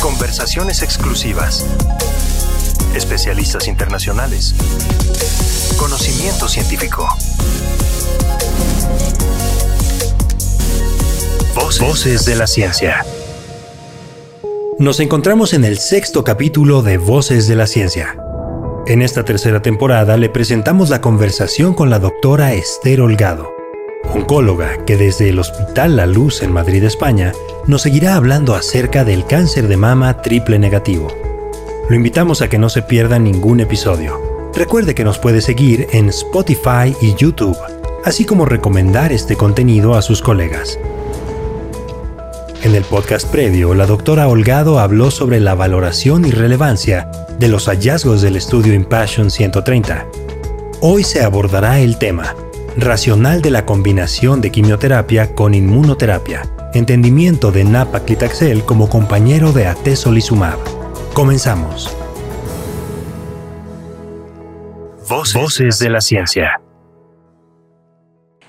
[0.00, 1.66] Conversaciones exclusivas.
[2.94, 4.54] Especialistas internacionales.
[5.76, 7.08] Conocimiento científico.
[11.54, 13.04] Voces, Voces de la ciencia.
[14.78, 18.16] Nos encontramos en el sexto capítulo de Voces de la Ciencia.
[18.86, 23.50] En esta tercera temporada le presentamos la conversación con la doctora Esther Holgado,
[24.14, 27.32] oncóloga que desde el Hospital La Luz en Madrid, España,
[27.66, 31.08] nos seguirá hablando acerca del cáncer de mama triple negativo.
[31.88, 34.20] Lo invitamos a que no se pierda ningún episodio.
[34.54, 37.56] Recuerde que nos puede seguir en Spotify y YouTube,
[38.04, 40.78] así como recomendar este contenido a sus colegas.
[42.62, 47.66] En el podcast previo, la doctora Holgado habló sobre la valoración y relevancia de los
[47.66, 50.06] hallazgos del estudio Impassion 130.
[50.80, 52.34] Hoy se abordará el tema
[52.78, 56.42] racional de la combinación de quimioterapia con inmunoterapia
[56.74, 60.58] entendimiento de Napa-Clitaxel como compañero de atezolizumab.
[61.14, 61.94] Comenzamos.
[65.08, 66.60] Voces, de la ciencia.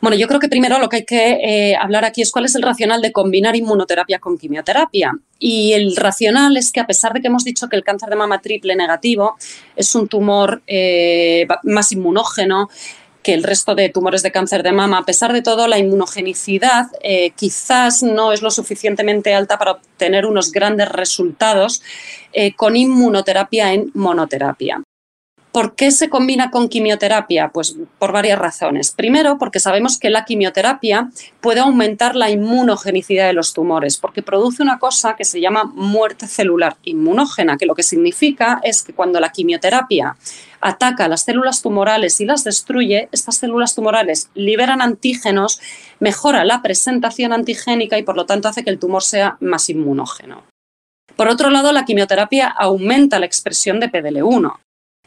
[0.00, 2.54] Bueno, yo creo que primero lo que hay que eh, hablar aquí es cuál es
[2.54, 5.12] el racional de combinar inmunoterapia con quimioterapia.
[5.38, 8.16] Y el racional es que a pesar de que hemos dicho que el cáncer de
[8.16, 9.36] mama triple negativo
[9.76, 12.68] es un tumor eh, más inmunógeno,
[13.22, 14.98] que el resto de tumores de cáncer de mama.
[14.98, 20.26] A pesar de todo, la inmunogenicidad eh, quizás no es lo suficientemente alta para obtener
[20.26, 21.82] unos grandes resultados
[22.32, 24.82] eh, con inmunoterapia en monoterapia.
[25.52, 27.48] ¿Por qué se combina con quimioterapia?
[27.48, 28.92] Pues por varias razones.
[28.92, 34.62] Primero, porque sabemos que la quimioterapia puede aumentar la inmunogenicidad de los tumores, porque produce
[34.62, 39.18] una cosa que se llama muerte celular inmunógena, que lo que significa es que cuando
[39.18, 40.16] la quimioterapia
[40.60, 45.60] ataca las células tumorales y las destruye, estas células tumorales liberan antígenos,
[45.98, 50.44] mejora la presentación antigénica y por lo tanto hace que el tumor sea más inmunógeno.
[51.16, 54.54] Por otro lado, la quimioterapia aumenta la expresión de PDL1.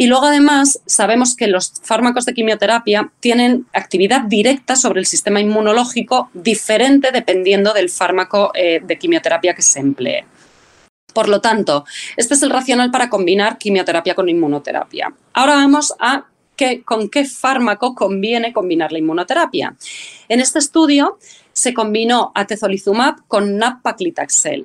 [0.00, 5.40] Y luego, además, sabemos que los fármacos de quimioterapia tienen actividad directa sobre el sistema
[5.40, 10.24] inmunológico diferente dependiendo del fármaco eh, de quimioterapia que se emplee.
[11.12, 11.84] Por lo tanto,
[12.16, 15.12] este es el racional para combinar quimioterapia con inmunoterapia.
[15.32, 16.26] Ahora vamos a
[16.84, 19.74] con qué fármaco conviene combinar la inmunoterapia.
[20.28, 21.18] En este estudio
[21.52, 24.64] se combinó atezolizumab con nab-paclitaxel.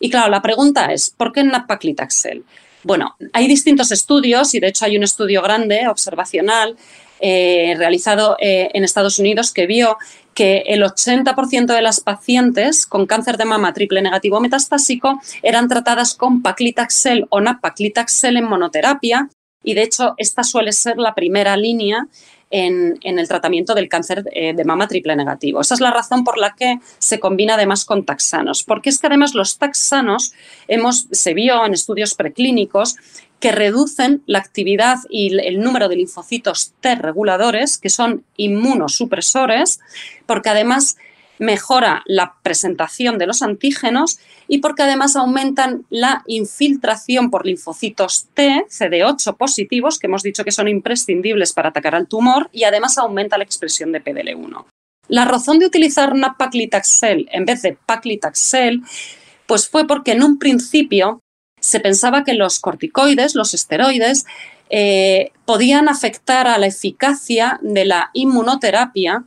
[0.00, 2.44] Y claro, la pregunta es, ¿por qué nab-paclitaxel?
[2.84, 6.76] Bueno, hay distintos estudios y de hecho hay un estudio grande, observacional,
[7.20, 9.96] eh, realizado eh, en Estados Unidos que vio
[10.34, 16.14] que el 80% de las pacientes con cáncer de mama triple negativo metastásico eran tratadas
[16.14, 19.30] con paclitaxel o napaclitaxel en monoterapia
[19.62, 22.08] y de hecho esta suele ser la primera línea
[22.50, 25.60] en, el tratamiento del cáncer eh, de mama triple negativo.
[25.60, 29.06] Esa es la razón por la que se combina además con taxanos, porque es que
[29.06, 30.32] además los taxanos
[30.68, 32.96] hemos, se vio en estudios preclínicos
[33.40, 39.80] que reducen la actividad y el número de linfocitos T reguladores, que son inmunosupresores,
[40.26, 40.96] porque además
[41.38, 44.18] mejora la presentación de los antígenos
[44.48, 50.52] y porque además aumentan la infiltración por linfocitos T, CD8 positivos, que hemos dicho que
[50.52, 54.64] son imprescindibles para atacar al tumor, y además aumenta la expresión de PDL1.
[55.08, 58.82] La razón de utilizar paclitaxel en vez de paclitaxel
[59.46, 61.20] pues fue porque en un principio
[61.60, 64.24] se pensaba que los corticoides, los esteroides,
[64.70, 69.24] eh, podían afectar a la eficacia de la inmunoterapia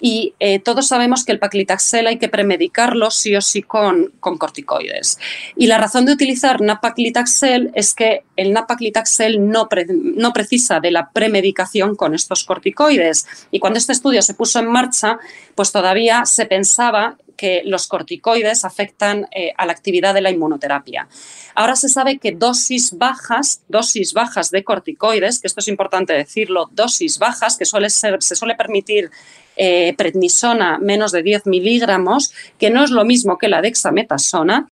[0.00, 5.18] y eh, todos sabemos que el paclitaxel hay que premedicarlo sí o sí con, corticoides.
[5.56, 11.10] Y la razón de utilizar napaclitaxel es que el napaclitaxel no, no precisa de la
[11.10, 13.26] premedicación con estos corticoides.
[13.50, 15.18] Y cuando este estudio se puso en marcha,
[15.54, 21.08] pues todavía se pensaba que los corticoides afectan eh, a la actividad de la inmunoterapia.
[21.54, 26.68] Ahora se sabe que dosis bajas, dosis bajas de corticoides, que esto es importante decirlo,
[26.72, 29.10] dosis bajas, que suele ser, se suele permitir
[29.56, 34.68] eh, prednisona menos de 10 miligramos, que no es lo mismo que la dexametasona,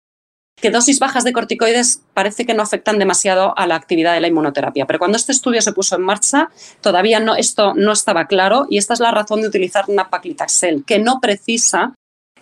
[0.61, 4.29] que dosis bajas de corticoides parece que no afectan demasiado a la actividad de la
[4.29, 4.87] inmunoterapia.
[4.87, 6.49] Pero cuando este estudio se puso en marcha,
[6.81, 10.99] todavía no, esto no estaba claro y esta es la razón de utilizar napaclitaxel, que
[10.99, 11.95] no precisa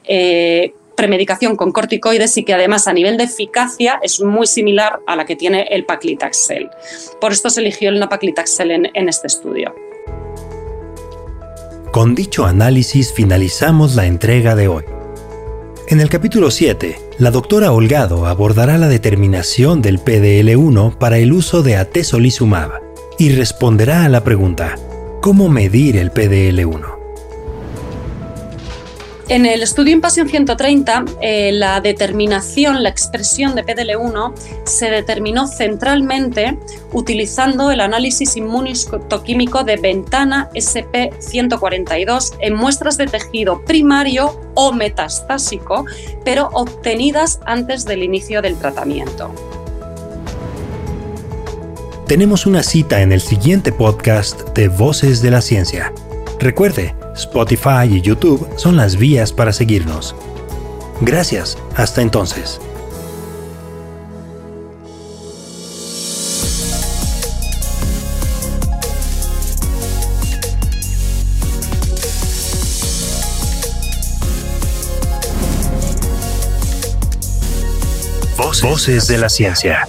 [0.05, 5.17] eh, premedicación con corticoides y que además a nivel de eficacia es muy similar a
[5.17, 6.71] la que tiene el paclitaxel.
[7.21, 9.75] Por esto se eligió el napaclitaxel en este estudio.
[11.93, 14.85] Con dicho análisis finalizamos la entrega de hoy.
[15.89, 21.63] En el capítulo 7, la doctora Holgado abordará la determinación del PDL1 para el uso
[21.63, 22.81] de atezolizumab
[23.19, 24.77] y responderá a la pregunta,
[25.21, 27.02] ¿cómo medir el PDL1?
[29.33, 34.35] En el estudio Impasión 130, eh, la determinación, la expresión de PDL1
[34.67, 36.59] se determinó centralmente
[36.93, 45.87] utilizando el análisis inmunistoquímico de ventana SP142 en muestras de tejido primario o metastásico,
[46.27, 49.35] pero obtenidas antes del inicio del tratamiento.
[52.07, 55.91] Tenemos una cita en el siguiente podcast de Voces de la Ciencia.
[56.39, 60.15] Recuerde, Spotify y YouTube son las vías para seguirnos.
[61.01, 62.61] Gracias, hasta entonces.
[78.63, 79.89] Voces de la Ciencia.